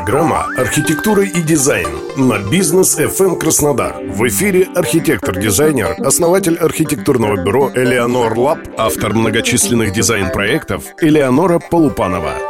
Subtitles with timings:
[0.00, 3.96] Программа «Архитектура и дизайн» на бизнес FM Краснодар.
[4.02, 12.49] В эфире архитектор-дизайнер, основатель архитектурного бюро «Eleonor Lab», автор многочисленных дизайн-проектов Элеонора Полупанова.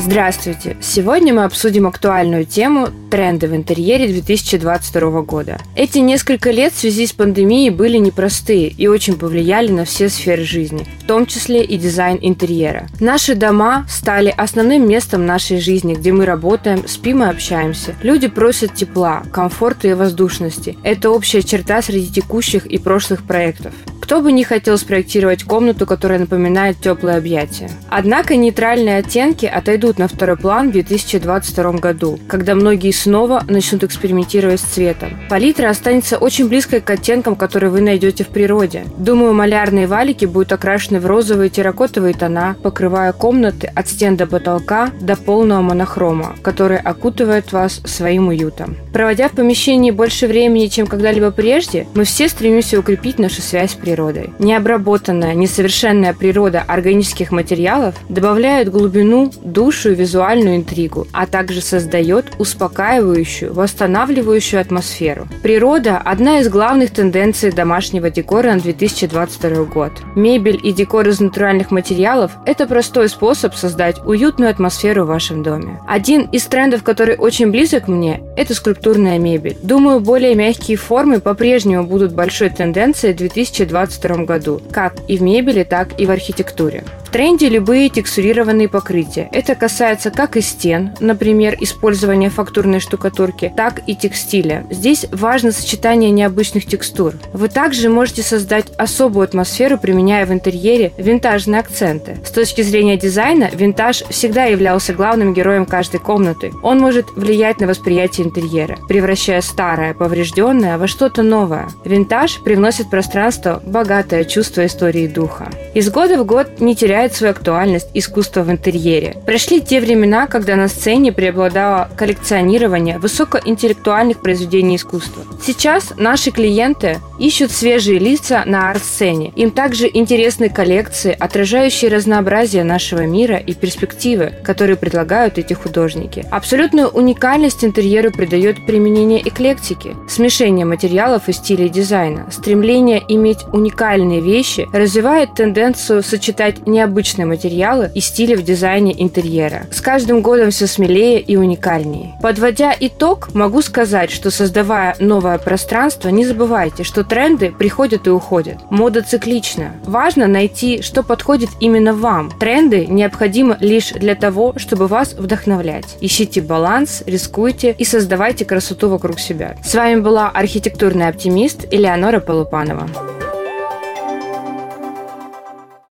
[0.00, 0.76] Здравствуйте!
[0.80, 5.58] Сегодня мы обсудим актуальную тему «Тренды в интерьере 2022 года».
[5.74, 10.44] Эти несколько лет в связи с пандемией были непростые и очень повлияли на все сферы
[10.44, 12.86] жизни, в том числе и дизайн интерьера.
[13.00, 17.96] Наши дома стали основным местом нашей жизни, где мы работаем, спим и общаемся.
[18.02, 20.78] Люди просят тепла, комфорта и воздушности.
[20.84, 23.74] Это общая черта среди текущих и прошлых проектов.
[24.08, 27.68] Кто бы не хотел спроектировать комнату, которая напоминает теплое объятие.
[27.90, 34.60] Однако нейтральные оттенки отойдут на второй план в 2022 году, когда многие снова начнут экспериментировать
[34.60, 35.10] с цветом.
[35.28, 38.84] Палитра останется очень близкой к оттенкам, которые вы найдете в природе.
[38.96, 44.88] Думаю, малярные валики будут окрашены в розовые терракотовые тона, покрывая комнаты от стен до потолка
[45.02, 48.78] до полного монохрома, который окутывает вас своим уютом.
[48.90, 53.74] Проводя в помещении больше времени, чем когда-либо прежде, мы все стремимся укрепить нашу связь с
[53.74, 54.30] природой природой.
[54.38, 63.52] Необработанная, несовершенная природа органических материалов добавляет глубину, душу и визуальную интригу, а также создает успокаивающую,
[63.52, 65.26] восстанавливающую атмосферу.
[65.42, 69.92] Природа– одна из главных тенденций домашнего декора на 2022 год.
[70.14, 75.80] Мебель и декор из натуральных материалов– это простой способ создать уютную атмосферу в вашем доме.
[75.88, 79.56] Один из трендов, который очень близок мне– это скульптурная мебель.
[79.62, 85.64] Думаю, более мягкие формы по-прежнему будут большой тенденцией 2020 2022 году, как и в мебели,
[85.64, 86.84] так и в архитектуре.
[87.08, 89.30] В тренде любые текстурированные покрытия.
[89.32, 94.66] Это касается как и стен, например, использования фактурной штукатурки, так и текстиля.
[94.68, 97.14] Здесь важно сочетание необычных текстур.
[97.32, 102.18] Вы также можете создать особую атмосферу, применяя в интерьере винтажные акценты.
[102.26, 106.52] С точки зрения дизайна, винтаж всегда являлся главным героем каждой комнаты.
[106.62, 111.70] Он может влиять на восприятие интерьера, превращая старое, поврежденное во что-то новое.
[111.86, 115.48] Винтаж привносит в пространство богатое чувство истории духа.
[115.78, 119.14] Из года в год не теряет свою актуальность искусство в интерьере.
[119.24, 125.22] Прошли те времена, когда на сцене преобладало коллекционирование высокоинтеллектуальных произведений искусства.
[125.40, 129.32] Сейчас наши клиенты ищут свежие лица на арт-сцене.
[129.36, 136.24] Им также интересны коллекции, отражающие разнообразие нашего мира и перспективы, которые предлагают эти художники.
[136.32, 144.66] Абсолютную уникальность интерьеру придает применение эклектики, смешение материалов и стилей дизайна, стремление иметь уникальные вещи
[144.72, 149.66] развивает тенденцию сочетать необычные материалы и стили в дизайне интерьера.
[149.70, 152.14] С каждым годом все смелее и уникальнее.
[152.22, 158.56] Подводя итог, могу сказать, что создавая новое пространство, не забывайте, что тренды приходят и уходят.
[158.70, 159.72] Мода циклична.
[159.84, 162.30] Важно найти, что подходит именно вам.
[162.38, 165.96] Тренды необходимы лишь для того, чтобы вас вдохновлять.
[166.00, 169.56] Ищите баланс, рискуйте и создавайте красоту вокруг себя.
[169.62, 173.17] С вами была архитектурный оптимист Элеонора Полупанова.